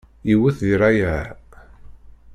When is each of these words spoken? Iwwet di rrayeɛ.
Iwwet 0.31 0.57
di 0.65 0.73
rrayeɛ. 0.79 1.25